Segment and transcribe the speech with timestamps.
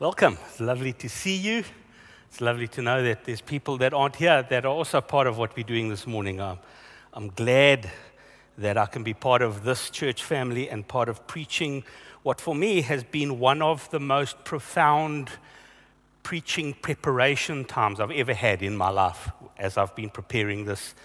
[0.00, 0.38] Welcome.
[0.48, 1.62] It's lovely to see you.
[2.28, 5.38] It's lovely to know that there's people that aren't here that are also part of
[5.38, 6.40] what we're doing this morning.
[6.40, 6.58] Um,
[7.12, 7.88] I'm glad
[8.58, 11.84] that I can be part of this church family and part of preaching
[12.24, 15.30] what for me has been one of the most profound
[16.24, 20.96] preaching preparation times I've ever had in my life as I've been preparing this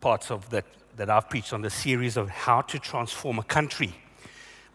[0.00, 0.64] parts of that
[0.96, 3.94] that I've preached on the series of how to transform a country.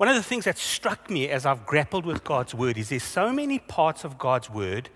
[0.02, 3.04] One of the things that struck me as I've grappled with God's word is there's
[3.04, 4.89] so many parts of God's word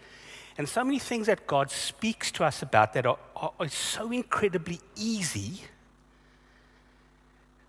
[0.57, 4.11] and so many things that God speaks to us about that are, are, are so
[4.11, 5.61] incredibly easy.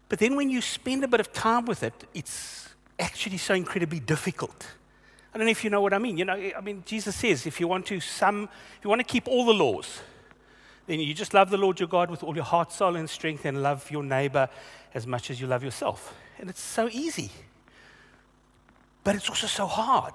[0.09, 4.01] But then when you spend a bit of time with it, it's actually so incredibly
[4.01, 4.69] difficult.
[5.35, 6.17] I don't know if you know what I mean.
[6.17, 9.07] You know, I mean, Jesus says if you want to some, if you want to
[9.07, 10.01] keep all the laws,
[10.87, 13.45] then you just love the Lord your God with all your heart, soul, and strength,
[13.45, 14.49] and love your neighbor
[14.95, 16.15] as much as you love yourself.
[16.39, 17.31] And it's so easy.
[19.05, 20.15] But it's also so hard.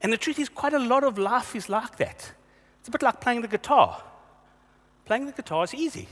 [0.00, 2.32] And the truth is, quite a lot of life is like that.
[2.80, 4.02] It's a bit like playing the guitar.
[5.04, 6.08] Playing the guitar is easy.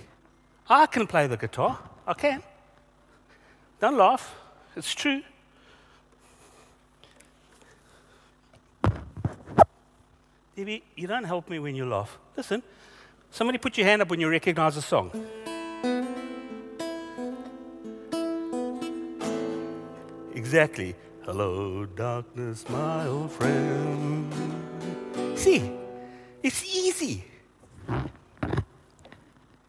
[0.68, 1.78] I can play the guitar.
[2.06, 2.42] I can.
[3.80, 4.34] Don't laugh.
[4.76, 5.22] It's true.
[10.56, 12.18] Debbie, you don't help me when you laugh.
[12.36, 12.62] Listen,
[13.30, 15.10] Somebody put your hand up when you recognize a song.
[20.50, 20.96] Exactly.
[21.22, 24.34] Hello, darkness, my old friend.
[25.38, 25.70] See,
[26.42, 27.22] it's easy.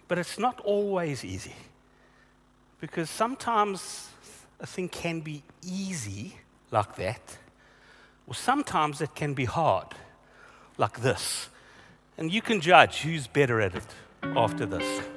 [0.07, 1.53] But it's not always easy.
[2.79, 4.09] Because sometimes
[4.59, 6.37] a thing can be easy,
[6.71, 7.37] like that,
[8.25, 9.89] or sometimes it can be hard,
[10.79, 11.49] like this.
[12.17, 13.85] And you can judge who's better at it
[14.23, 15.10] after this.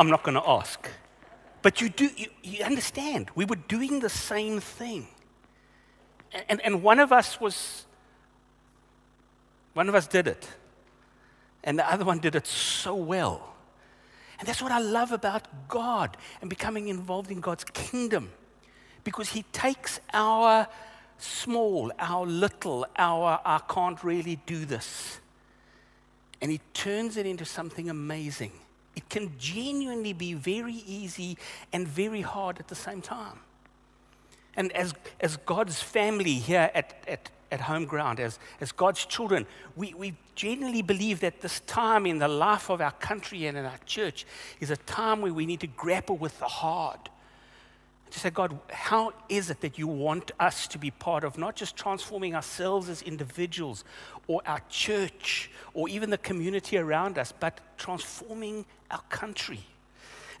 [0.00, 0.88] I'm not going to ask.
[1.60, 5.06] But you do, you, you understand, we were doing the same thing.
[6.48, 7.84] And, and one of us was,
[9.74, 10.48] one of us did it.
[11.62, 13.52] And the other one did it so well.
[14.38, 18.30] And that's what I love about God and becoming involved in God's kingdom.
[19.04, 20.66] Because He takes our
[21.18, 25.20] small, our little, our I can't really do this,
[26.40, 28.52] and He turns it into something amazing.
[28.96, 31.36] It can genuinely be very easy
[31.72, 33.40] and very hard at the same time.
[34.56, 39.46] And as, as God's family here at, at, at home ground, as, as God's children,
[39.76, 43.64] we, we genuinely believe that this time in the life of our country and in
[43.64, 44.26] our church
[44.58, 46.98] is a time where we need to grapple with the hard
[48.10, 51.56] to say, God, how is it that you want us to be part of not
[51.56, 53.84] just transforming ourselves as individuals
[54.26, 59.60] or our church or even the community around us, but transforming our country?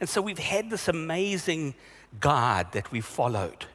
[0.00, 1.74] And so we've had this amazing
[2.18, 3.66] guide that we've followed,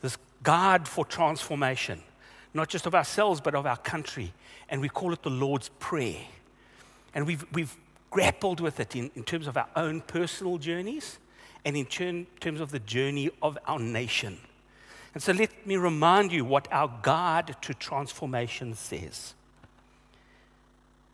[0.00, 2.02] this guide for transformation,
[2.52, 4.32] not just of ourselves, but of our country.
[4.68, 6.20] And we call it the Lord's Prayer.
[7.14, 7.74] And we've, we've
[8.10, 11.18] grappled with it in, in terms of our own personal journeys
[11.64, 14.38] and in terms of the journey of our nation.
[15.14, 19.34] And so let me remind you what our guide to transformation says.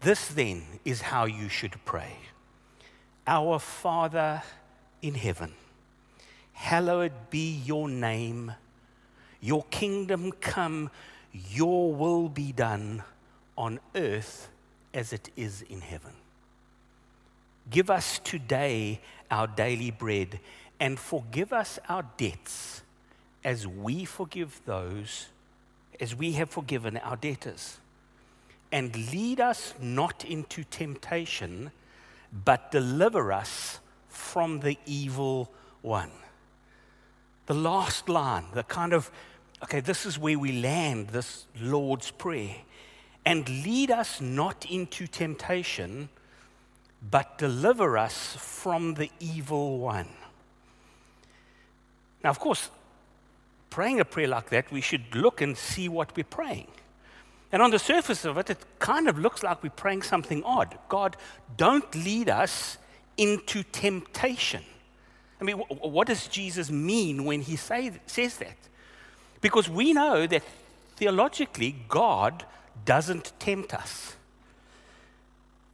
[0.01, 2.17] This then is how you should pray
[3.27, 4.43] Our Father
[5.03, 5.53] in heaven,
[6.53, 8.53] hallowed be your name.
[9.43, 10.91] Your kingdom come,
[11.33, 13.03] your will be done
[13.57, 14.49] on earth
[14.93, 16.13] as it is in heaven.
[17.71, 19.01] Give us today
[19.31, 20.41] our daily bread
[20.81, 22.83] and forgive us our debts
[23.45, 25.29] as we forgive those,
[26.01, 27.79] as we have forgiven our debtors.
[28.73, 31.71] And lead us not into temptation,
[32.33, 35.51] but deliver us from the evil
[35.83, 36.11] one.
[37.47, 39.11] The last line, the kind of,
[39.63, 42.57] okay, this is where we land this Lord's Prayer.
[43.25, 46.09] And lead us not into temptation,
[47.03, 50.09] but deliver us from the evil one.
[52.23, 52.71] Now, of course,
[53.71, 56.69] praying a prayer like that, we should look and see what we're praying.
[57.53, 60.79] And on the surface of it, it kind of looks like we're praying something odd.
[60.89, 61.17] God,
[61.57, 62.79] don't lead us
[63.17, 64.63] into temptation.
[65.41, 68.57] I mean, what does Jesus mean when he say, says that?
[69.41, 70.43] Because we know that
[70.97, 72.45] theologically, God
[72.85, 74.17] doesn't tempt us.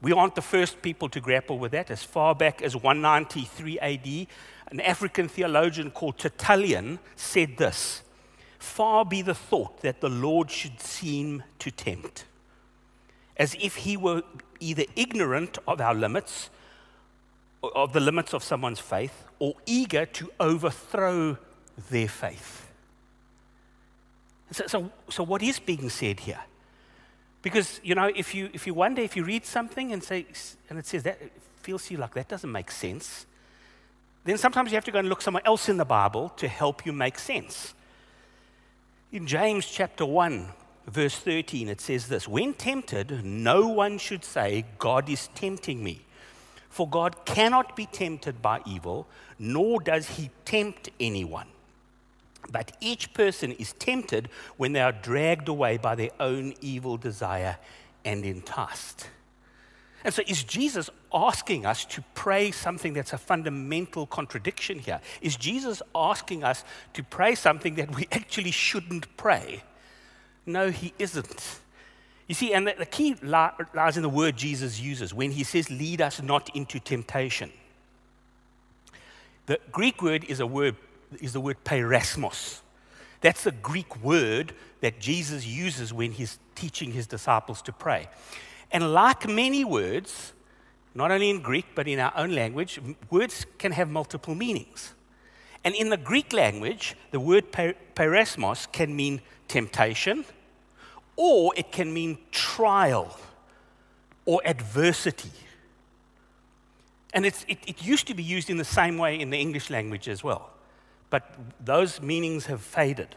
[0.03, 1.91] We aren't the first people to grapple with that.
[1.91, 4.27] As far back as 193 AD,
[4.69, 8.03] an African theologian called Tertullian said this
[8.59, 12.25] Far be the thought that the Lord should seem to tempt,
[13.37, 14.23] as if he were
[14.61, 16.51] either ignorant of our limits,
[17.63, 21.39] of the limits of someone's faith, or eager to overthrow
[21.91, 22.71] their faith.
[24.51, 26.41] So, so, so what is being said here?
[27.47, 30.27] Because, you know, if you, if you wonder, if you read something and, say,
[30.69, 31.33] and it says that, it
[31.63, 33.25] feels to you like that doesn't make sense,
[34.25, 36.85] then sometimes you have to go and look somewhere else in the Bible to help
[36.85, 37.73] you make sense.
[39.13, 40.49] In James chapter 1,
[40.89, 46.01] verse 13, it says this When tempted, no one should say, God is tempting me.
[46.69, 49.07] For God cannot be tempted by evil,
[49.39, 51.47] nor does he tempt anyone.
[52.51, 57.59] But each person is tempted when they are dragged away by their own evil desire
[58.05, 59.09] and enticed.
[60.05, 65.01] And so, is Jesus asking us to pray something that's a fundamental contradiction here?
[65.21, 66.63] Is Jesus asking us
[66.93, 69.65] to pray something that we actually shouldn't pray?
[70.47, 71.59] No, he isn't.
[72.29, 76.01] You see, and the, key lies in the word Jesus uses when he says, lead
[76.01, 77.53] us not into temptation.
[79.47, 80.77] The Greek word is, a word,
[81.21, 82.61] is the word peirasmos.
[83.21, 88.09] That's the Greek word that Jesus uses when he's teaching his disciples to pray.
[88.71, 90.33] And like many words,
[90.95, 92.81] not only in Greek, but in our own language,
[93.11, 94.95] words can have multiple meanings.
[95.65, 100.25] And in the Greek language, the word peirasmos can mean temptation,
[101.17, 103.19] or it can mean trial
[104.25, 105.31] or adversity.
[107.15, 110.09] And it, it used to be used in the same way in the English language
[110.09, 110.51] as well.
[111.11, 113.15] But those meanings have faded.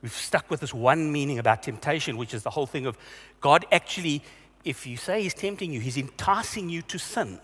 [0.00, 2.96] We've stuck with this one meaning about temptation, which is the whole thing of
[3.40, 4.22] God actually
[4.64, 7.40] if you say he's tempting you, he's enticing you to sin.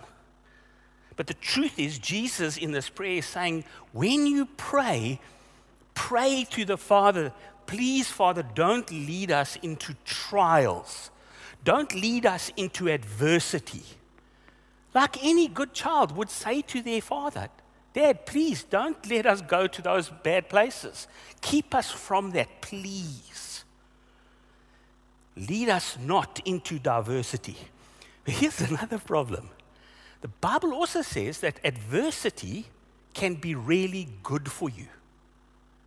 [1.17, 5.21] But the truth is, Jesus in this prayer is saying, when you pray,
[5.95, 7.33] pray to the Father,
[7.67, 11.11] please, Father, don't lead us into trials.
[11.65, 13.83] Don't lead us into adversity.
[14.95, 17.49] Like any good child would say to their father,
[17.99, 21.09] Dad, please don't let us go to those bad places.
[21.41, 23.65] Keep us from that, please
[25.37, 27.56] lead us not into diversity.
[28.25, 29.50] Here's another problem
[30.21, 32.67] the Bible also says that adversity
[33.15, 34.87] can be really good for you.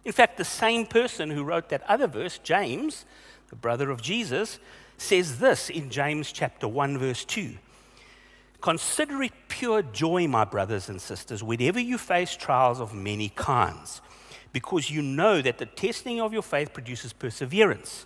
[0.04, 3.06] In fact, the same person who wrote that other verse, James,
[3.50, 4.60] the brother of Jesus,
[4.98, 7.56] says this in James chapter 1, verse 2.
[8.62, 14.02] Consider it pure joy, my brothers and sisters, whenever you face trials of many kinds,
[14.54, 18.06] because you know that the testing of your faith produces perseverance.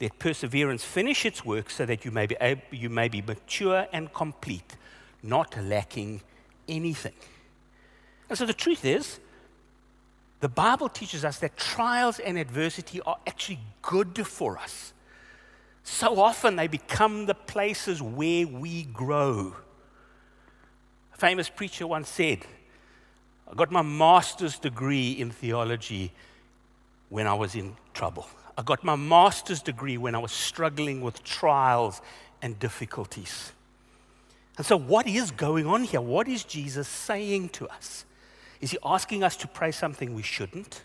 [0.00, 3.86] Let perseverance finish its work so that you may be, able, you may be mature
[3.92, 4.76] and complete,
[5.22, 6.22] not lacking
[6.66, 7.14] anything.
[8.28, 9.20] And so the truth is,
[10.40, 14.92] the Bible teaches us that trials and adversity are actually good for us.
[15.84, 19.54] So often they become the places where we grow.
[21.14, 22.40] A famous preacher once said,
[23.50, 26.12] I got my master's degree in theology
[27.08, 28.26] when I was in trouble.
[28.58, 32.00] I got my master's degree when I was struggling with trials
[32.42, 33.52] and difficulties.
[34.56, 36.00] And so, what is going on here?
[36.00, 38.04] What is Jesus saying to us?
[38.60, 40.82] Is he asking us to pray something we shouldn't?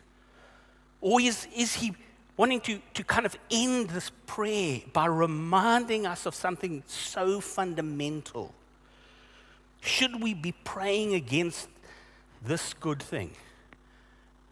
[1.02, 1.94] Or is, is he
[2.36, 8.54] wanting to, to kind of end this prayer by reminding us of something so fundamental?
[9.82, 11.68] Should we be praying against
[12.44, 13.32] this good thing?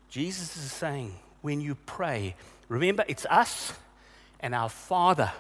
[0.10, 2.36] Jesus is saying, when you pray,
[2.70, 3.74] Remember, it's us
[4.40, 5.32] and our Father.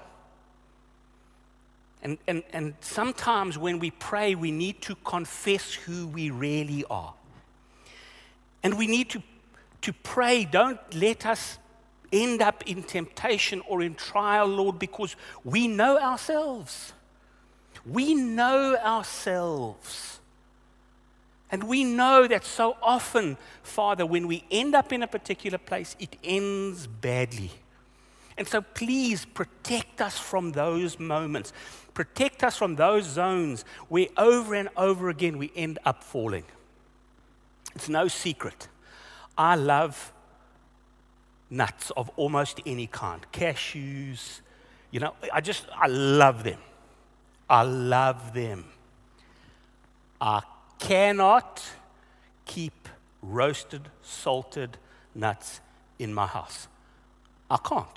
[2.02, 7.14] And, and, and sometimes when we pray, we need to confess who we really are.
[8.64, 9.22] And we need to,
[9.82, 11.58] to pray, don't let us
[12.14, 16.94] end up in temptation or in trial, Lord, because we know ourselves.
[17.90, 20.20] We know ourselves.
[21.50, 25.96] And we know that so often, Father, when we end up in a particular place,
[25.98, 27.52] it ends badly.
[28.38, 31.54] And so please protect us from those moments.
[31.94, 36.44] Protect us from those zones where over and over again we end up falling.
[37.74, 38.68] It's no secret.
[39.38, 40.12] I love
[41.50, 44.42] nuts of almost any kind cashews,
[44.92, 46.60] you know, I just, I love them.
[47.50, 48.66] I love them.
[50.20, 50.42] I
[50.80, 51.64] cannot
[52.46, 52.90] keep
[53.22, 54.78] roasted, salted
[55.14, 55.62] nuts
[56.00, 56.68] in my house.
[57.50, 57.88] I can't.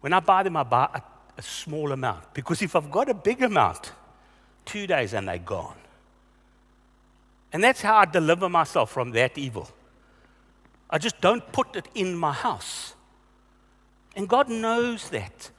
[0.00, 1.02] When I buy them, I buy a,
[1.38, 3.92] a small amount because if I've got a big amount,
[4.64, 5.76] two days, and they're gone.
[7.52, 9.68] And that's how I deliver myself from that evil.
[10.88, 12.94] I just don't put it in my house.
[14.14, 15.50] And God knows that.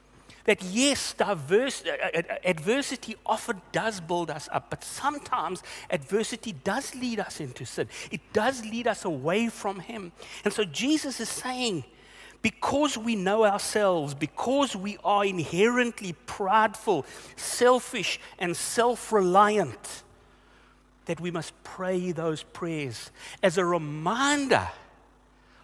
[0.46, 6.96] That yes, diverse, uh, uh, adversity often does build us up, but sometimes adversity does
[6.96, 7.88] lead us into sin.
[8.10, 10.12] It does lead us away from Him.
[10.44, 11.84] And so Jesus is saying,
[12.42, 17.06] because we know ourselves, because we are inherently prideful,
[17.36, 20.04] selfish, and self reliant,
[21.06, 23.12] that we must pray those prayers
[23.44, 24.68] as a reminder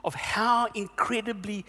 [0.04, 1.66] of how incredibly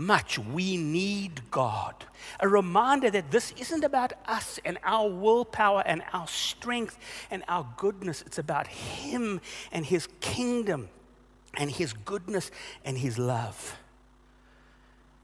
[0.00, 1.94] much we need God.
[2.40, 6.98] A reminder that this isn't about us and our willpower and our strength
[7.30, 8.22] and our goodness.
[8.22, 9.40] It's about Him
[9.70, 10.88] and His kingdom
[11.54, 12.50] and His goodness
[12.84, 13.76] and His love.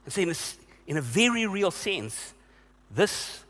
[0.04, 0.34] And so, in a,
[0.86, 2.34] in a very real sense,
[2.90, 3.44] this,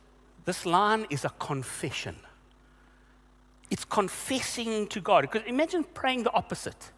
[0.44, 2.16] this line is a confession.
[3.68, 5.22] It's confessing to God.
[5.22, 6.92] Because imagine praying the opposite.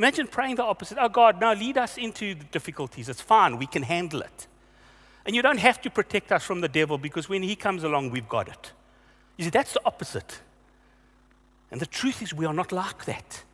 [0.00, 0.96] Imagine praying the opposite.
[0.98, 3.10] Oh, God, now lead us into the difficulties.
[3.10, 3.58] It's fine.
[3.58, 4.46] We can handle it.
[5.26, 8.08] And you don't have to protect us from the devil because when he comes along,
[8.08, 8.72] we've got it.
[9.36, 10.40] You see, that's the opposite.
[11.70, 13.44] And the truth is, we are not like that.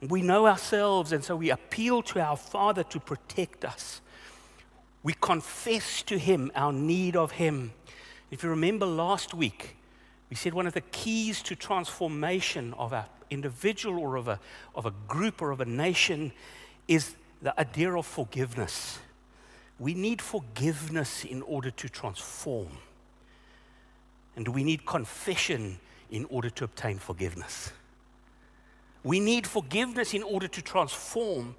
[0.00, 4.00] We know ourselves, and so we appeal to our Father to protect us.
[5.02, 7.74] We confess to Him our need of Him.
[8.30, 9.76] If you remember last week,
[10.34, 14.40] we said one of the keys to transformation of a individual or of a,
[14.74, 16.32] of a group or of a nation
[16.88, 18.98] is the idea of forgiveness.
[19.78, 22.66] We need forgiveness in order to transform.
[24.34, 25.78] And we need confession
[26.10, 27.70] in order to obtain forgiveness.
[29.04, 31.54] We need forgiveness in order to transform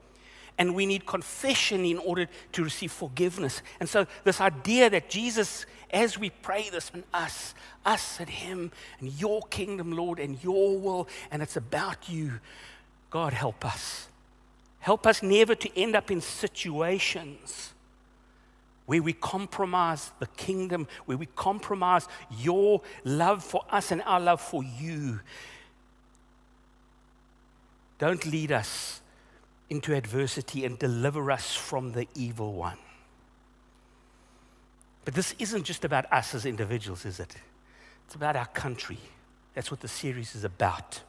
[0.57, 3.61] and we need confession in order to receive forgiveness.
[3.79, 7.53] And so, this idea that Jesus, as we pray this and us,
[7.85, 12.39] us and Him, and your kingdom, Lord, and your will, and it's about you,
[13.09, 14.07] God, help us.
[14.79, 17.73] Help us never to end up in situations
[18.85, 22.07] where we compromise the kingdom, where we compromise
[22.37, 25.19] your love for us and our love for you.
[27.97, 29.01] Don't lead us
[29.69, 32.77] into adversity and deliver us from the evil one.
[35.03, 37.35] But this isn't just about us as individuals, is it?
[38.05, 38.97] It's about our country.
[39.53, 41.01] That's what the series is about.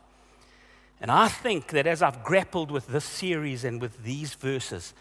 [1.01, 4.95] And I think that as I've grappled with this series and with these verses,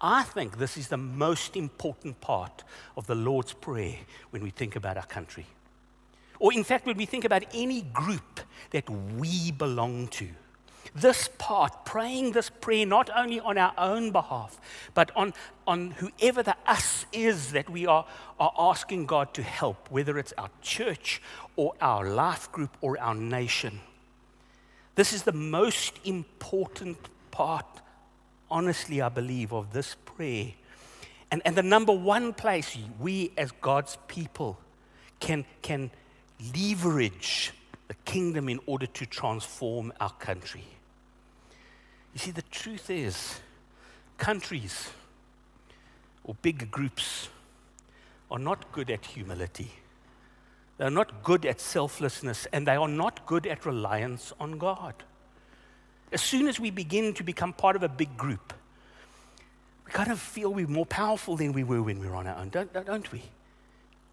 [0.00, 2.64] I think this is the most important part
[2.96, 3.96] of the Lord's Prayer
[4.30, 5.46] when we think about our country.
[6.38, 8.40] Or, in fact, when we think about any group
[8.70, 10.28] that we belong to
[10.94, 14.60] this part, praying this prayer not only on our own behalf,
[14.94, 15.32] but on,
[15.66, 18.06] on whoever the us is that we are,
[18.38, 21.22] are asking God to help, whether it's our church
[21.56, 23.80] or our life group or our nation.
[24.94, 26.98] This is the most important
[27.30, 27.66] part,
[28.50, 30.52] honestly, I believe, of this prayer.
[31.30, 34.58] And, and the number one place we as God's people
[35.20, 35.90] can, can
[36.54, 37.52] leverage
[37.88, 40.64] the kingdom in order to transform our country.
[42.12, 43.40] You see, the truth is,
[44.18, 44.90] countries
[46.24, 47.28] or big groups
[48.30, 49.72] are not good at humility.
[50.78, 54.94] They're not good at selflessness, and they are not good at reliance on God.
[56.12, 58.52] As soon as we begin to become part of a big group,
[59.84, 62.36] we kind of feel we're more powerful than we were when we were on our
[62.36, 63.22] own, don't, don't we?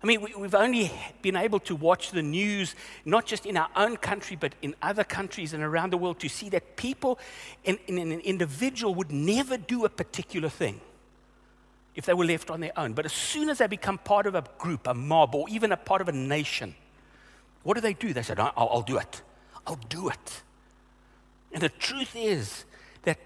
[0.01, 0.91] I mean, we, have only
[1.23, 5.03] been able to watch the news, not just in our own country, but in other
[5.03, 7.17] countries and around the world, to see that people
[7.63, 10.79] in, in an individual would never do a particular thing
[11.95, 12.93] if they were left on their own.
[12.93, 15.77] But as soon as they become part of a group, a mob, or even a
[15.77, 16.75] part of a nation,
[17.63, 18.13] what do they do?
[18.13, 19.23] They said, I'll, I'll do it.
[19.65, 20.43] I'll do it.
[21.51, 22.65] And the truth is
[23.01, 23.17] that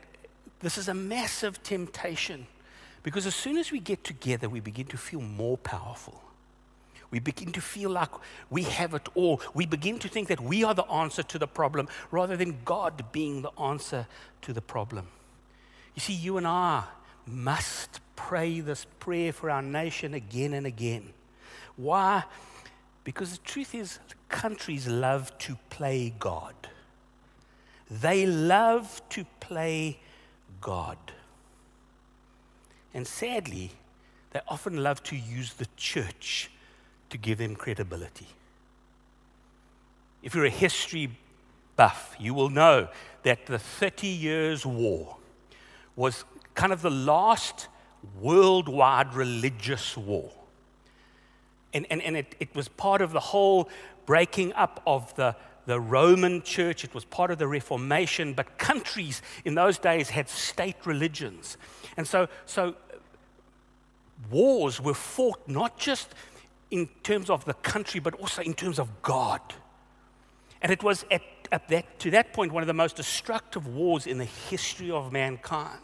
[0.61, 2.47] this is a massive temptation
[3.03, 6.21] because as soon as we get together, we begin to feel more powerful.
[7.11, 8.09] We begin to feel like
[8.49, 9.41] we have it all.
[9.53, 13.11] We begin to think that we are the answer to the problem rather than God
[13.11, 14.07] being the answer
[14.43, 15.07] to the problem.
[15.93, 16.85] You see, you and I
[17.27, 21.11] must pray this prayer for our nation again and again.
[21.75, 22.23] Why?
[23.03, 23.99] Because the truth is,
[24.29, 26.55] countries love to play God.
[27.89, 29.99] They love to play
[30.61, 30.97] God.
[32.93, 33.71] And sadly,
[34.31, 36.49] they often love to use the church
[37.11, 38.27] to give them credibility.
[40.23, 41.11] If you're a history
[41.75, 42.87] buff, you will know
[43.23, 45.17] that the 30 Years' War
[45.95, 47.67] was kind of the last
[48.19, 50.31] worldwide religious war.
[51.73, 53.69] And, and, and it, it was part of the whole
[54.05, 56.83] breaking up of the, the Roman church.
[56.83, 61.57] It was part of the Reformation, but countries in those days had state religions.
[61.97, 62.75] And so, so
[64.29, 66.13] wars were fought not just
[66.71, 69.41] in terms of the country, but also in terms of God.
[70.61, 74.07] And it was at, at that, to that point one of the most destructive wars
[74.07, 75.79] in the history of mankind.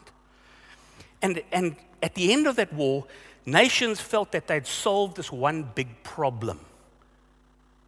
[1.22, 3.06] And, and at the end of that war,
[3.46, 6.60] nations felt that they'd solved this one big problem.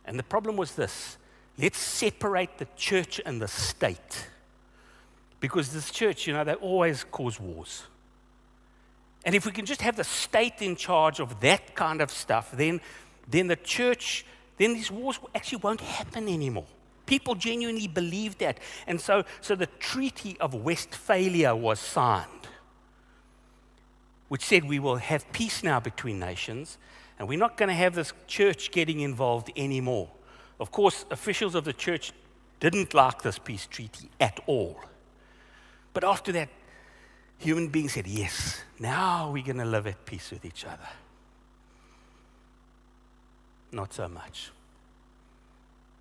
[0.05, 1.17] And the problem was this
[1.57, 4.27] let's separate the church and the state.
[5.39, 7.83] Because this church, you know, they always cause wars.
[9.25, 12.51] And if we can just have the state in charge of that kind of stuff,
[12.51, 12.81] then,
[13.27, 14.25] then the church,
[14.57, 16.65] then these wars actually won't happen anymore.
[17.05, 18.59] People genuinely believed that.
[18.87, 22.47] And so, so the Treaty of Westphalia was signed,
[24.29, 26.77] which said we will have peace now between nations,
[27.17, 30.09] and we're not going to have this church getting involved anymore.
[30.59, 32.13] Of course, officials of the church
[32.59, 34.79] didn't like this peace treaty at all.
[35.93, 36.49] But after that,
[37.39, 40.87] human beings said, Yes, now we're going to live at peace with each other.
[43.71, 44.51] Not so much.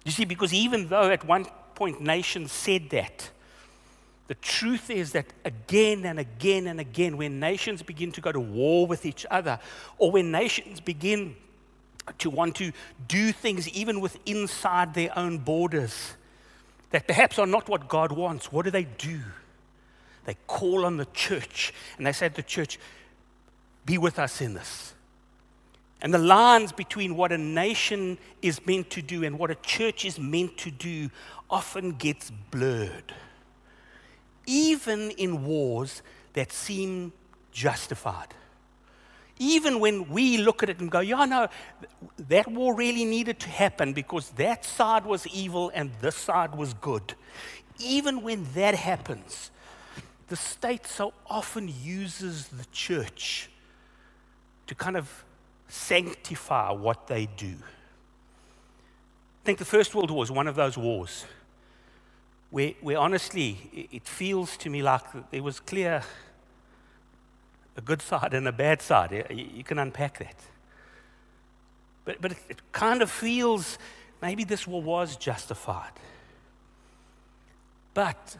[0.05, 3.31] You see, because even though at one point nations said that,
[4.27, 8.41] the truth is that again and again and again, when nations begin to go to
[8.41, 9.59] war with each other,
[9.97, 11.35] or when nations begin
[12.19, 12.73] to want to
[13.07, 16.15] do things even with inside their own borders
[16.91, 19.21] that perhaps are not what God wants, what do they do?
[20.25, 22.79] They call on the church and they say to the church,
[23.87, 24.95] Be with us in this.
[26.01, 30.05] And the lines between what a nation is meant to do and what a church
[30.05, 31.11] is meant to do
[31.51, 33.15] often gets blurred.
[34.47, 36.03] Even in wars
[36.35, 37.13] that seem
[37.51, 38.29] justified.
[39.41, 41.49] Even when we look at it and go, yeah, no,
[42.29, 46.75] that war really needed to happen because that side was evil and this side was
[46.75, 47.15] good.
[47.79, 49.51] Even when that happens,
[50.29, 53.51] the state so often uses the church
[54.67, 55.25] to kind of
[55.69, 57.55] sanctify what they do.
[59.43, 61.25] I think the First World War is one of those wars
[62.51, 66.03] where, where honestly it feels to me like there was clear
[67.77, 69.27] a good side and a bad side.
[69.31, 70.35] You can unpack that.
[72.05, 73.79] But, but it kind of feels
[74.21, 75.93] maybe this war was justified.
[77.95, 78.37] But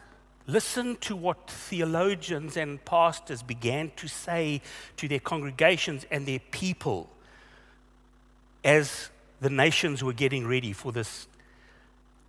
[0.49, 4.63] Listen to what theologians and pastors began to say
[4.97, 7.07] to their congregations and their people
[8.63, 11.27] as the nations were getting ready for this,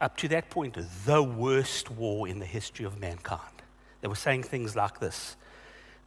[0.02, 3.40] up to that point, the worst war in the history of mankind.
[4.02, 5.36] They were saying things like this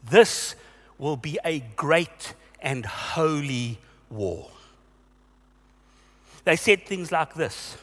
[0.07, 0.55] This
[0.99, 3.79] will be a great and holy
[4.11, 4.51] war.
[6.43, 7.75] They said things like this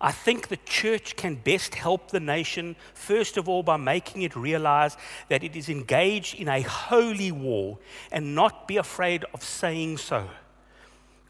[0.00, 4.34] I think the church can best help the nation, first of all, by making it
[4.34, 4.96] realize
[5.28, 7.78] that it is engaged in a holy war
[8.10, 10.30] and not be afraid of saying so.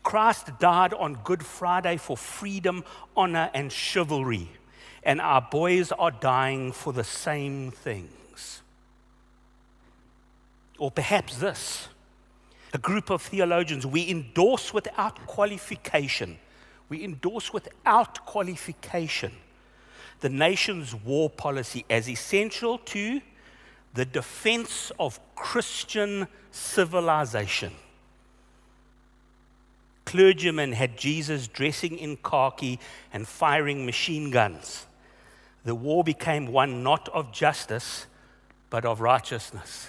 [0.05, 2.85] Christ died on Good Friday for freedom,
[3.17, 4.49] honor, and chivalry,
[5.03, 8.63] and our boys are dying for the same things.
[10.79, 11.89] Or perhaps this
[12.73, 16.39] a group of theologians we endorse without qualification
[16.91, 19.33] we endorse without qualification
[20.21, 23.21] the nation's war policy as essential to
[23.95, 27.73] the defense of Christian civilization.
[30.05, 32.79] Clergymen had Jesus dressing in khaki
[33.13, 34.87] and firing machine guns.
[35.65, 38.07] The war became one not of justice,
[38.71, 39.89] but of righteousness.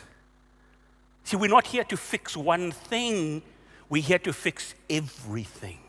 [1.24, 3.42] See, we're not here to fix one thing,
[3.90, 5.81] we're here to fix everything.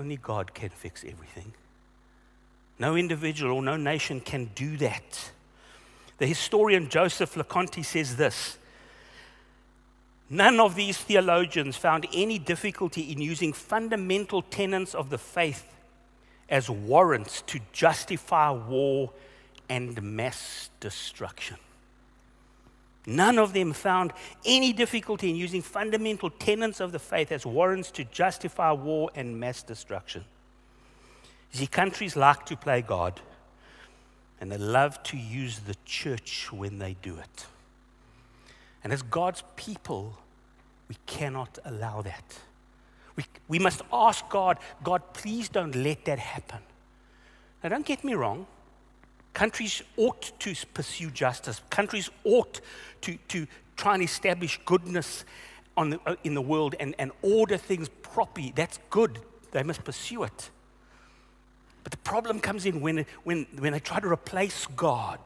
[0.00, 1.52] Only God can fix everything.
[2.78, 5.30] No individual or no nation can do that.
[6.16, 8.56] The historian Joseph LeConte says this
[10.30, 15.66] None of these theologians found any difficulty in using fundamental tenets of the faith
[16.48, 19.10] as warrants to justify war
[19.68, 21.58] and mass destruction.
[23.06, 24.12] None of them found
[24.44, 29.40] any difficulty in using fundamental tenets of the faith as warrants to justify war and
[29.40, 30.24] mass destruction.
[31.52, 33.20] See, countries like to play God,
[34.40, 37.46] and they love to use the church when they do it.
[38.84, 40.18] And as God's people,
[40.88, 42.38] we cannot allow that.
[43.16, 46.60] We, we must ask God, God, please don't let that happen.
[47.62, 48.46] Now, don't get me wrong.
[49.34, 51.60] Countries ought to pursue justice.
[51.70, 52.60] Countries ought
[53.02, 55.24] to, to try and establish goodness
[55.76, 58.52] the, uh, in the world and, and order things properly.
[58.54, 59.20] That's good.
[59.52, 60.50] they must pursue it.
[61.82, 65.18] But the problem comes in when, when, when they try to replace God.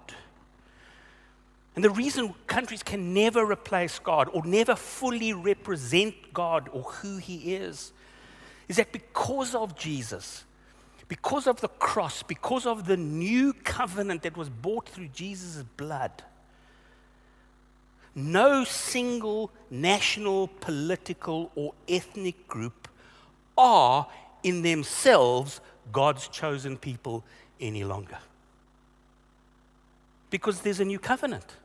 [1.75, 7.17] And the reason countries can never replace God or never fully represent God or who
[7.17, 7.93] He is
[8.69, 10.45] is that because of Jesus,
[11.09, 16.23] because of the cross, because of the new covenant that was bought through Jesus' blood,
[18.15, 22.89] no single national, political, or ethnic group
[23.59, 24.07] are
[24.43, 25.61] in themselves
[25.93, 27.25] God's chosen people
[27.61, 28.19] any longer.
[30.31, 31.57] Because there's a new covenant.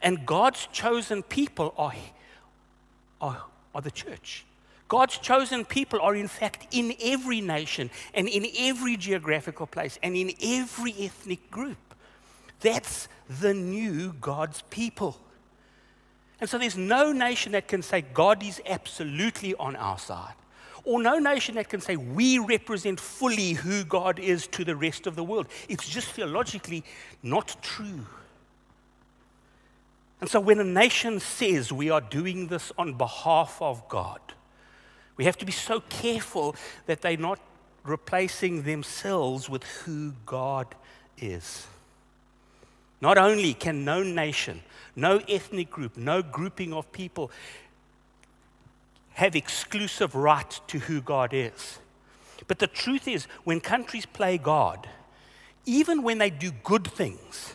[0.00, 1.94] And God's chosen people are,
[3.20, 3.42] are,
[3.74, 4.44] are the church.
[4.92, 10.14] God's chosen people are, in fact, in every nation and in every geographical place and
[10.14, 11.78] in every ethnic group.
[12.60, 13.08] That's
[13.40, 15.18] the new God's people.
[16.42, 20.34] And so there's no nation that can say God is absolutely on our side,
[20.84, 25.06] or no nation that can say we represent fully who God is to the rest
[25.06, 25.46] of the world.
[25.70, 26.84] It's just theologically
[27.22, 28.04] not true.
[30.20, 34.20] And so when a nation says we are doing this on behalf of God,
[35.16, 37.38] we have to be so careful that they're not
[37.84, 40.66] replacing themselves with who God
[41.18, 41.66] is.
[43.00, 44.62] Not only can no nation,
[44.94, 47.30] no ethnic group, no grouping of people
[49.14, 51.78] have exclusive right to who God is.
[52.46, 54.88] But the truth is, when countries play God,
[55.66, 57.54] even when they do good things,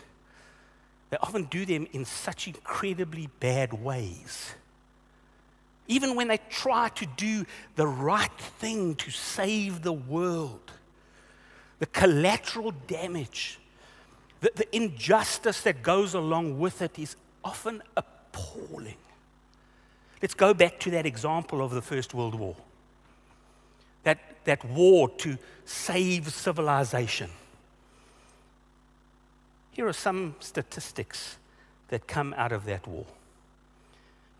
[1.09, 4.53] they often do them in such incredibly bad ways.
[5.87, 7.45] Even when they try to do
[7.75, 10.71] the right thing to save the world,
[11.79, 13.59] the collateral damage,
[14.41, 18.97] the, the injustice that goes along with it is often appalling.
[20.21, 22.55] Let's go back to that example of the First World War.
[24.03, 27.29] That, that war to save civilization.
[29.71, 31.37] Here are some statistics
[31.89, 33.05] that come out of that war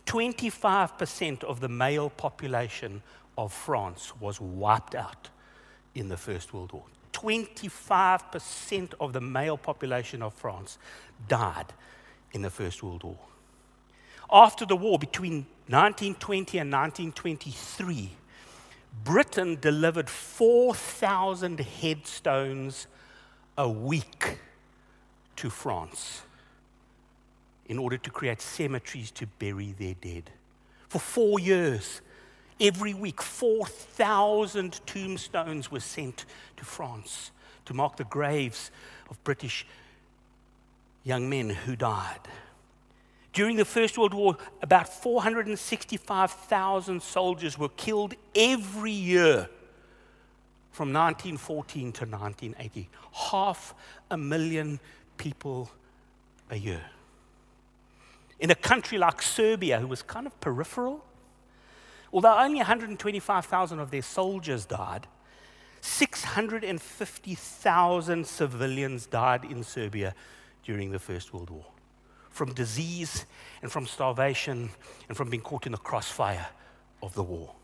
[0.07, 3.03] 25% of the male population
[3.37, 5.29] of France was wiped out
[5.93, 6.83] in the First World War.
[7.13, 10.77] 25% of the male population of France
[11.27, 11.73] died
[12.31, 13.17] in the First World War.
[14.31, 18.11] After the war, between 1920 and 1923,
[19.03, 22.87] Britain delivered 4,000 headstones
[23.57, 24.39] a week
[25.35, 26.21] to France
[27.67, 30.31] in order to create cemeteries to bury their dead.
[30.87, 32.01] For four years,
[32.59, 36.25] every week, 4,000 tombstones were sent
[36.55, 37.31] to France
[37.65, 38.71] to mark the graves
[39.09, 39.65] of British
[41.03, 42.19] young men who died.
[43.33, 49.49] During the First World War, about 465,000 soldiers were killed every year
[50.71, 52.89] from 1914 to 1980.
[53.11, 53.73] Half
[54.09, 54.79] a million
[55.17, 55.69] people
[56.49, 56.81] a year.
[58.39, 61.03] In a country like Serbia, who was kind of peripheral,
[62.13, 65.07] although only 125,000 of their soldiers died,
[65.81, 70.15] 650,000 civilians died in Serbia
[70.63, 71.65] during the First World War
[72.37, 73.25] from disease
[73.63, 74.69] and from starvation
[75.07, 76.49] and from being caught in the crossfire
[77.01, 77.55] of the war.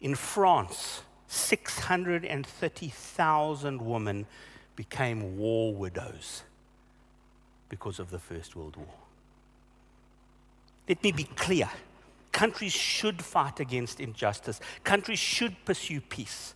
[0.00, 4.26] In France, 630,000 women
[4.74, 6.42] became war widows
[7.68, 8.88] because of the First World War.
[10.88, 11.68] Let me be clear
[12.32, 16.54] countries should fight against injustice, countries should pursue peace.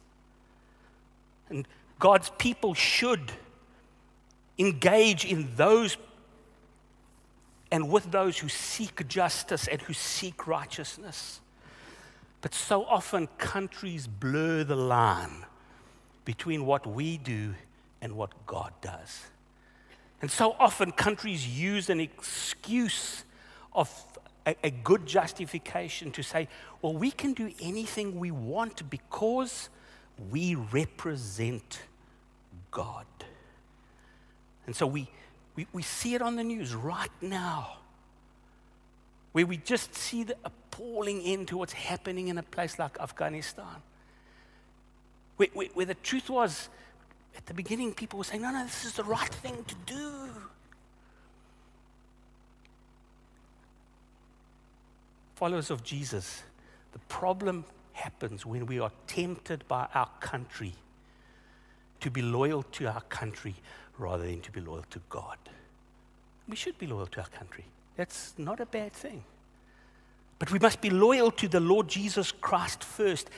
[1.48, 1.66] And
[1.98, 3.32] God's people should
[4.58, 5.96] engage in those
[7.72, 11.40] and with those who seek justice and who seek righteousness.
[12.42, 15.46] But so often countries blur the line
[16.24, 17.54] between what we do
[18.00, 19.22] and what God does.
[20.20, 23.24] And so often countries use an excuse
[23.72, 23.88] of
[24.46, 26.48] a, a, good justification to say,
[26.80, 29.68] well, we can do anything we want because
[30.30, 31.82] we represent
[32.70, 33.06] God.
[34.66, 35.08] And so we,
[35.56, 37.78] we, we see it on the news right now,
[39.32, 43.82] where we just see the appalling end to what's happening in a place like Afghanistan.
[45.36, 46.68] Where, where, where the truth was,
[47.36, 50.28] at the beginning, people were saying, no, no, this is the right thing to do.
[55.42, 56.44] Followers of Jesus,
[56.92, 60.72] the problem happens when we are tempted by our country
[61.98, 63.56] to be loyal to our country
[63.98, 65.38] rather than to be loyal to God.
[66.48, 67.64] We should be loyal to our country.
[67.96, 69.24] That's not a bad thing.
[70.38, 73.28] But we must be loyal to the Lord Jesus Christ first.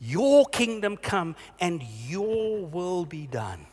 [0.00, 3.64] Your kingdom come and your will be done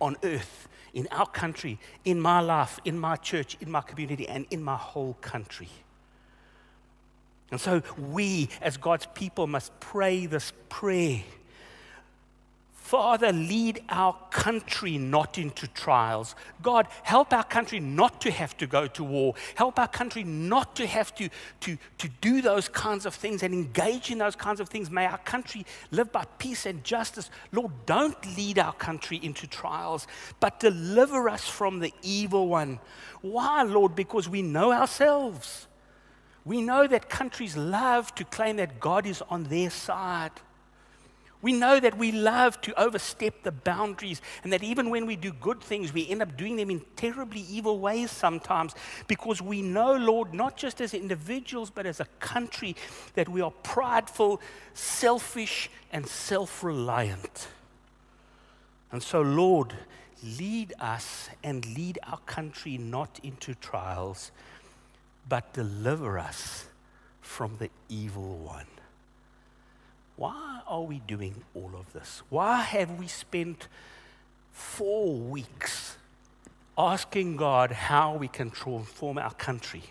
[0.00, 4.46] on earth, in our country, in my life, in my church, in my community, and
[4.50, 5.68] in my whole country.
[7.50, 11.22] And so we, as God's people, must pray this prayer
[12.92, 16.34] Father, lead our country not into trials.
[16.60, 19.34] God, help our country not to have to go to war.
[19.54, 23.54] Help our country not to have to, to, to do those kinds of things and
[23.54, 24.90] engage in those kinds of things.
[24.90, 27.30] May our country live by peace and justice.
[27.50, 30.06] Lord, don't lead our country into trials,
[30.38, 32.78] but deliver us from the evil one.
[33.22, 33.96] Why, Lord?
[33.96, 35.66] Because we know ourselves.
[36.44, 40.32] We know that countries love to claim that God is on their side.
[41.42, 45.32] We know that we love to overstep the boundaries, and that even when we do
[45.32, 48.74] good things, we end up doing them in terribly evil ways sometimes
[49.08, 52.76] because we know, Lord, not just as individuals, but as a country,
[53.14, 54.40] that we are prideful,
[54.72, 57.48] selfish, and self reliant.
[58.92, 59.74] And so, Lord,
[60.22, 64.30] lead us and lead our country not into trials,
[65.28, 66.66] but deliver us
[67.20, 68.66] from the evil one.
[70.16, 72.22] Why are we doing all of this?
[72.28, 73.68] Why have we spent
[74.52, 75.96] four weeks
[76.76, 79.82] asking God how we can transform our country?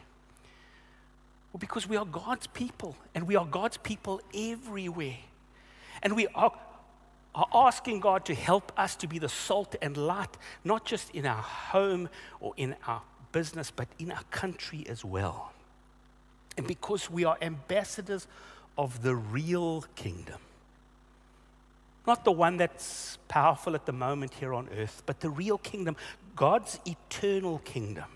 [1.51, 5.17] Well, because we are God's people, and we are God's people everywhere.
[6.01, 6.53] And we are,
[7.35, 11.25] are asking God to help us to be the salt and light, not just in
[11.25, 15.51] our home or in our business, but in our country as well.
[16.57, 18.27] And because we are ambassadors
[18.81, 20.39] of the real kingdom.
[22.07, 25.95] Not the one that's powerful at the moment here on earth, but the real kingdom,
[26.35, 28.09] God's eternal kingdom.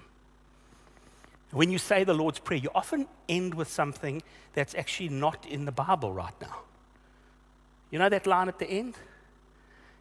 [1.51, 4.23] When you say the Lord's Prayer, you often end with something
[4.53, 6.61] that's actually not in the Bible right now.
[7.91, 8.95] You know that line at the end?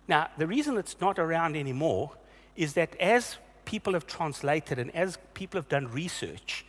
[0.09, 2.12] Now, the reason it's not around anymore
[2.57, 6.64] is that as people have translated and as people have done research,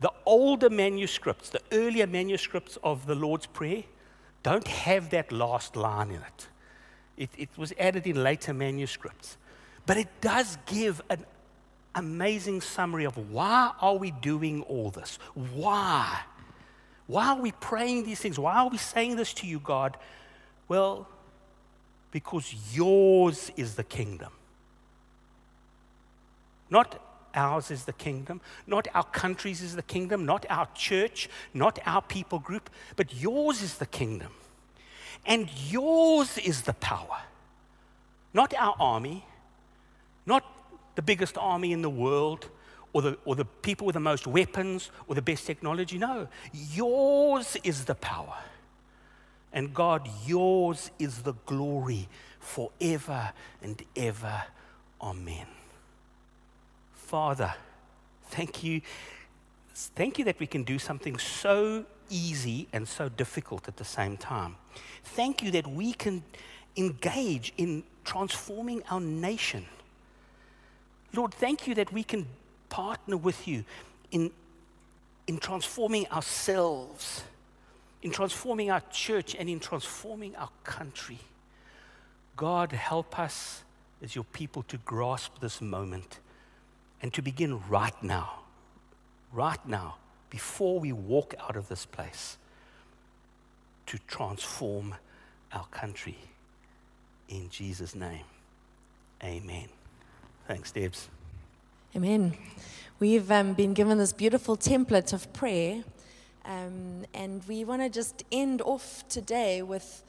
[0.00, 3.84] the older manuscripts, the earlier manuscripts of the Lord's Prayer,
[4.42, 6.48] don't have that last line in it.
[7.16, 9.36] It, it was added in later manuscripts.
[9.86, 11.24] But it does give an
[11.94, 15.18] amazing summary of why are we doing all this?
[15.34, 16.20] Why?
[17.08, 18.38] Why are we praying these things?
[18.38, 19.96] Why are we saying this to you, God?
[20.68, 21.08] Well,
[22.12, 24.30] because yours is the kingdom.
[26.70, 27.02] Not
[27.38, 32.02] ours is the kingdom, not our countries is the kingdom, not our church, not our
[32.02, 34.32] people group, but yours is the kingdom.
[35.24, 37.20] And yours is the power.
[38.34, 39.24] Not our army,
[40.26, 40.44] not
[40.96, 42.48] the biggest army in the world,
[42.92, 45.98] or the, or the people with the most weapons or the best technology.
[45.98, 48.38] No, yours is the power.
[49.52, 52.08] And God, yours is the glory
[52.40, 54.42] forever and ever.
[55.00, 55.46] Amen.
[57.08, 57.54] Father,
[58.26, 58.82] thank you.
[59.74, 64.18] Thank you that we can do something so easy and so difficult at the same
[64.18, 64.56] time.
[65.04, 66.22] Thank you that we can
[66.76, 69.64] engage in transforming our nation.
[71.14, 72.26] Lord, thank you that we can
[72.68, 73.64] partner with you
[74.10, 74.30] in,
[75.26, 77.24] in transforming ourselves,
[78.02, 81.20] in transforming our church, and in transforming our country.
[82.36, 83.62] God, help us
[84.02, 86.20] as your people to grasp this moment
[87.02, 88.40] and to begin right now,
[89.32, 89.96] right now,
[90.30, 92.36] before we walk out of this place,
[93.86, 94.94] to transform
[95.52, 96.18] our country.
[97.28, 98.24] In Jesus' name,
[99.22, 99.68] amen.
[100.46, 101.08] Thanks, Debs.
[101.96, 102.36] Amen.
[103.00, 105.84] We've um, been given this beautiful template of prayer,
[106.44, 110.02] um, and we want to just end off today with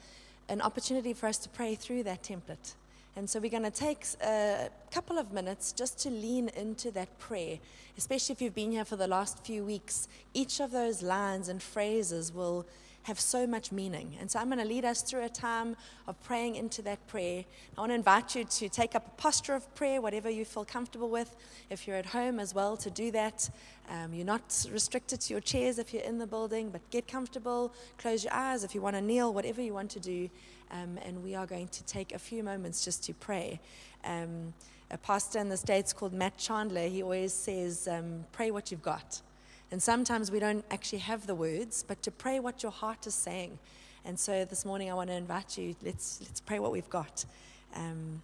[0.48, 2.74] an opportunity for us to pray through that template.
[3.20, 7.18] And so we're going to take a couple of minutes just to lean into that
[7.18, 7.58] prayer,
[7.98, 10.08] especially if you've been here for the last few weeks.
[10.32, 12.66] Each of those lines and phrases will
[13.04, 14.16] have so much meaning.
[14.20, 17.44] And so I'm going to lead us through a time of praying into that prayer.
[17.76, 20.64] I want to invite you to take up a posture of prayer, whatever you feel
[20.64, 21.34] comfortable with.
[21.70, 23.48] If you're at home as well, to do that.
[23.88, 27.72] Um, you're not restricted to your chairs if you're in the building, but get comfortable.
[27.98, 30.28] Close your eyes if you want to kneel, whatever you want to do.
[30.70, 33.60] Um, and we are going to take a few moments just to pray.
[34.04, 34.52] Um,
[34.90, 38.82] a pastor in the States called Matt Chandler, he always says, um, Pray what you've
[38.82, 39.20] got.
[39.72, 43.14] And sometimes we don't actually have the words, but to pray what your heart is
[43.14, 43.58] saying.
[44.04, 47.24] And so this morning I want to invite you, let's, let's pray what we've got.
[47.76, 48.22] Um,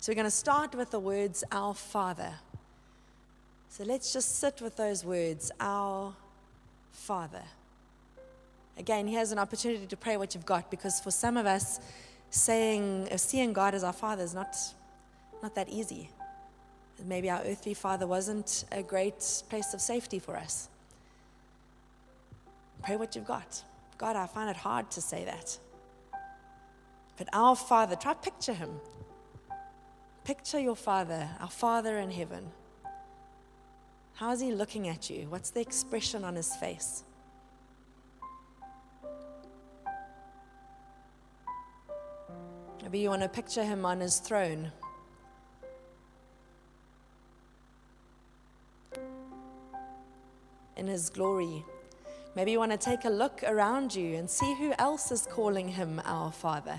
[0.00, 2.32] so we're going to start with the words, Our Father.
[3.68, 6.14] So let's just sit with those words, Our
[6.92, 7.42] Father.
[8.78, 11.80] Again, here's an opportunity to pray what you've got because for some of us,
[12.30, 14.56] saying, seeing God as our Father is not,
[15.42, 16.10] not that easy.
[17.04, 20.68] Maybe our earthly Father wasn't a great place of safety for us.
[22.82, 23.62] Pray what you've got.
[23.98, 25.58] God, I find it hard to say that.
[27.16, 28.70] But our Father, try picture him.
[30.24, 32.50] Picture your Father, our Father in heaven.
[34.14, 35.26] How is he looking at you?
[35.28, 37.04] What's the expression on his face?
[42.82, 44.72] Maybe you want to picture him on his throne.
[50.76, 51.64] In his glory.
[52.38, 55.66] Maybe you want to take a look around you and see who else is calling
[55.66, 56.78] him our Father.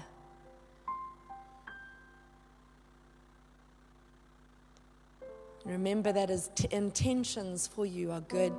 [5.66, 8.54] Remember that his t- intentions for you are good.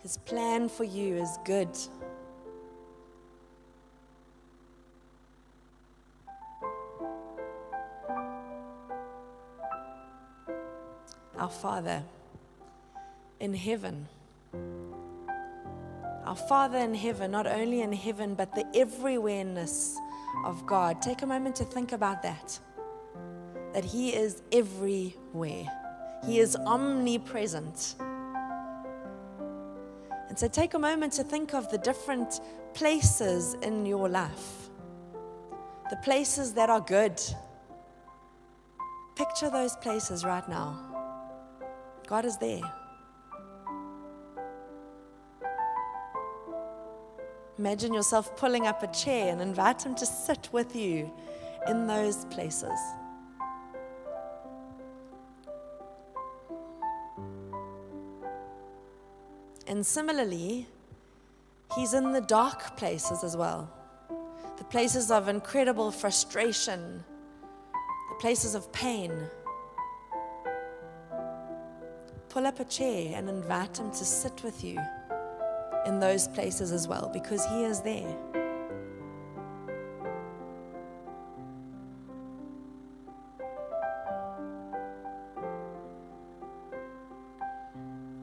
[0.00, 1.76] His plan for you is good.
[11.54, 12.02] Father
[13.40, 14.08] in heaven.
[16.24, 19.94] Our Father in heaven, not only in heaven, but the everywhereness
[20.44, 21.02] of God.
[21.02, 22.58] Take a moment to think about that.
[23.72, 25.66] That He is everywhere,
[26.26, 27.96] He is omnipresent.
[30.28, 32.40] And so take a moment to think of the different
[32.72, 34.70] places in your life,
[35.90, 37.20] the places that are good.
[39.14, 40.93] Picture those places right now.
[42.06, 42.60] God is there.
[47.58, 51.12] Imagine yourself pulling up a chair and invite Him to sit with you
[51.68, 52.78] in those places.
[59.66, 60.66] And similarly,
[61.74, 63.70] He's in the dark places as well
[64.56, 67.04] the places of incredible frustration,
[67.72, 69.12] the places of pain.
[72.34, 74.76] Pull up a chair and invite Him to sit with you
[75.86, 78.10] in those places as well because He is there.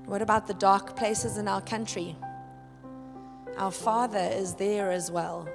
[0.07, 2.17] What about the dark places in our country?
[3.55, 5.47] Our Father is there as well.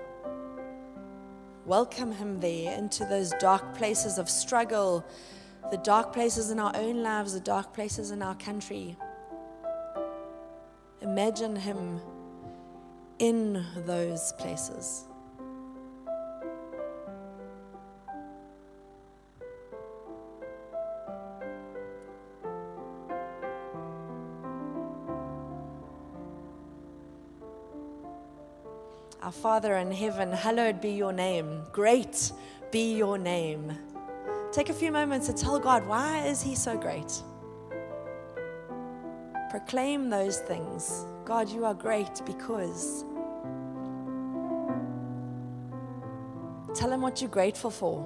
[1.67, 5.05] Welcome Him there into those dark places of struggle,
[5.71, 8.97] the dark places in our own lives, the dark places in our country.
[11.01, 12.01] Imagine Him
[13.19, 15.05] in those places.
[29.23, 31.65] Our Father in heaven, hallowed be your name.
[31.73, 32.31] Great
[32.71, 33.73] be your name.
[34.57, 37.13] Take a few moments to tell God, why is He so great?
[39.51, 41.05] Proclaim those things.
[41.27, 43.05] God, you are great because.
[46.75, 48.05] Tell him what you're grateful for.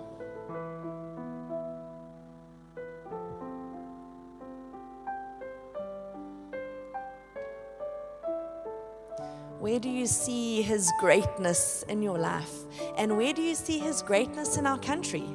[9.60, 12.64] Where do you see his greatness in your life?
[12.96, 15.28] And where do you see his greatness in our country?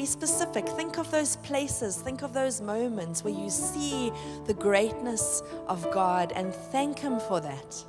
[0.00, 0.66] Be specific.
[0.66, 1.96] Think of those places.
[1.96, 4.10] Think of those moments where you see
[4.46, 7.84] the greatness of God and thank Him for that.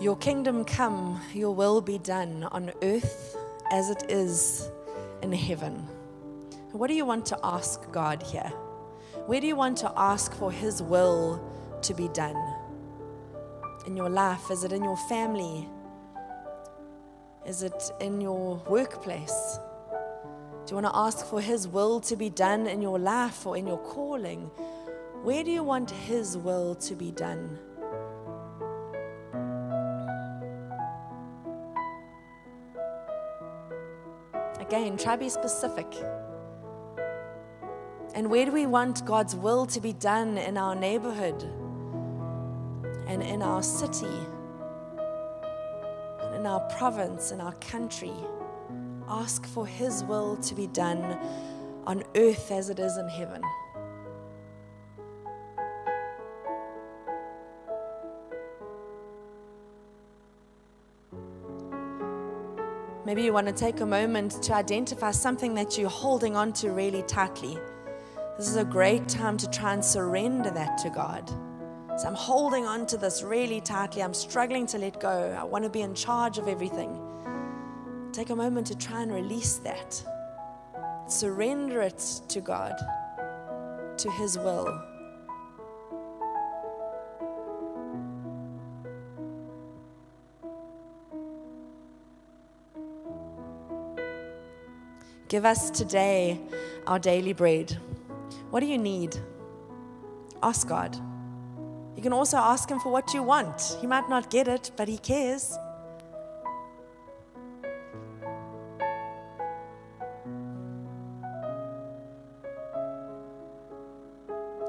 [0.00, 3.36] Your kingdom come, your will be done on earth
[3.72, 4.70] as it is
[5.22, 5.86] in heaven.
[6.72, 8.52] What do you want to ask God here?
[9.26, 11.42] Where do you want to ask for His will
[11.82, 12.36] to be done?
[13.86, 14.50] In your life?
[14.50, 15.68] Is it in your family?
[17.46, 19.58] Is it in your workplace?
[20.66, 23.56] Do you want to ask for His will to be done in your life or
[23.56, 24.50] in your calling?
[25.22, 27.58] Where do you want His will to be done?
[34.70, 35.92] Again, try be specific.
[38.14, 41.42] And where do we want God's will to be done in our neighborhood
[43.08, 44.06] and in our city
[46.20, 48.14] and in our province, in our country?
[49.08, 51.18] Ask for His will to be done
[51.84, 53.42] on earth as it is in heaven.
[63.10, 66.70] Maybe you want to take a moment to identify something that you're holding on to
[66.70, 67.58] really tightly.
[68.38, 71.28] This is a great time to try and surrender that to God.
[71.98, 74.04] So I'm holding on to this really tightly.
[74.04, 75.36] I'm struggling to let go.
[75.36, 77.00] I want to be in charge of everything.
[78.12, 80.00] Take a moment to try and release that.
[81.08, 81.98] Surrender it
[82.28, 82.76] to God,
[83.98, 84.68] to His will.
[95.30, 96.40] Give us today
[96.88, 97.78] our daily bread.
[98.50, 99.16] What do you need?
[100.42, 100.96] Ask God.
[101.94, 103.76] You can also ask Him for what you want.
[103.80, 105.56] He might not get it, but He cares.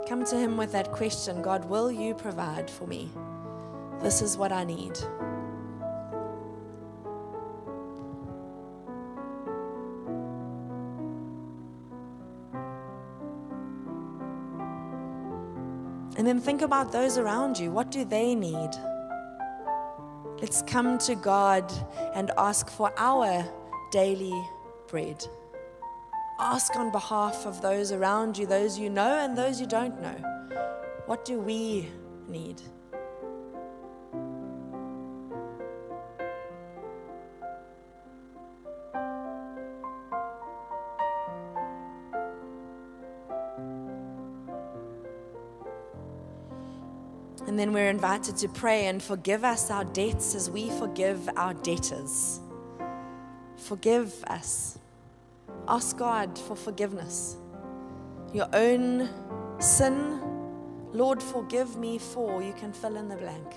[0.08, 3.10] Come to Him with that question God, will you provide for me?
[4.00, 4.96] This is what I need.
[16.22, 17.72] And then think about those around you.
[17.72, 18.70] What do they need?
[20.40, 21.74] Let's come to God
[22.14, 23.44] and ask for our
[23.92, 24.40] daily
[24.88, 25.26] bread.
[26.40, 30.14] Ask on behalf of those around you, those you know and those you don't know.
[31.08, 31.90] What do we
[32.28, 32.62] need?
[47.62, 52.40] Then we're invited to pray and forgive us our debts as we forgive our debtors.
[53.56, 54.80] Forgive us.
[55.68, 57.38] Ask God for forgiveness.
[58.34, 59.08] Your own
[59.60, 60.20] sin,
[60.92, 63.54] Lord, forgive me for, you can fill in the blank.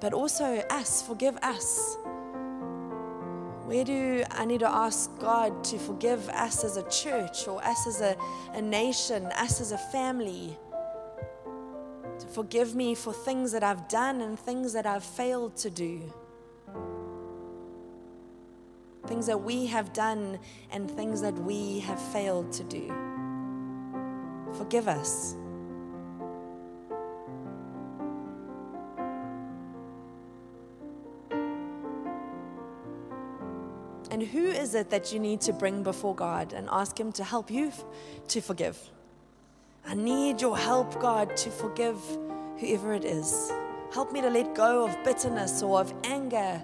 [0.00, 1.96] But also us, forgive us.
[3.64, 7.86] Where do I need to ask God to forgive us as a church or us
[7.86, 8.14] as a,
[8.52, 10.58] a nation, us as a family?
[12.36, 16.12] Forgive me for things that I've done and things that I've failed to do.
[19.06, 20.38] Things that we have done
[20.70, 22.88] and things that we have failed to do.
[24.58, 25.34] Forgive us.
[34.10, 37.24] And who is it that you need to bring before God and ask Him to
[37.24, 37.72] help you
[38.28, 38.90] to forgive?
[39.88, 41.96] I need your help, God, to forgive
[42.58, 43.52] whoever it is.
[43.92, 46.60] Help me to let go of bitterness or of anger.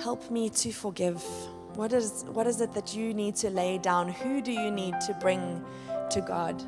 [0.00, 1.22] Help me to forgive.
[1.74, 4.08] What is, what is it that you need to lay down?
[4.08, 5.62] Who do you need to bring
[6.10, 6.58] to God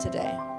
[0.00, 0.49] today?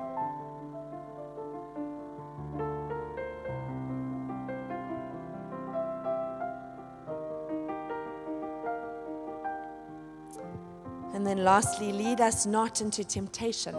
[11.32, 13.74] Then lastly, lead us not into temptation,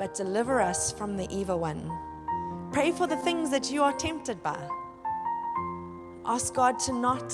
[0.00, 1.96] but deliver us from the evil one.
[2.72, 4.58] Pray for the things that you are tempted by.
[6.24, 7.32] Ask God to not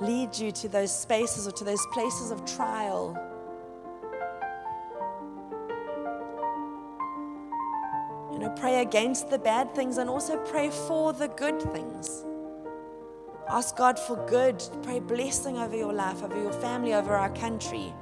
[0.00, 3.18] lead you to those spaces or to those places of trial.
[8.32, 12.24] You know, pray against the bad things and also pray for the good things.
[13.50, 14.62] Ask God for good.
[14.84, 17.92] Pray blessing over your life, over your family, over our country.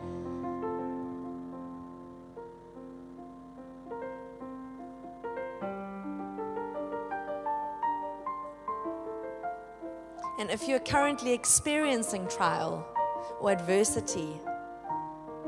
[10.47, 12.87] And if you're currently experiencing trial
[13.41, 14.29] or adversity,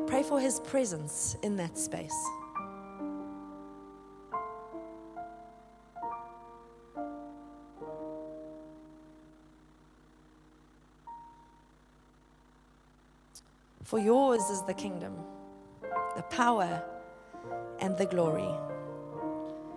[0.09, 2.13] pray for His presence in that space.
[13.85, 15.15] For yours is the kingdom,
[16.17, 16.83] the power,
[17.79, 18.53] and the glory,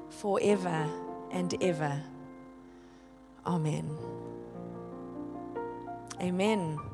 [0.10, 0.90] forever
[1.30, 2.02] and ever.
[3.46, 4.11] Amen.
[6.22, 6.91] Amen.